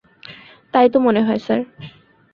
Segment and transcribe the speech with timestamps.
[0.73, 1.61] তাই তো মনে হয়, স্যার।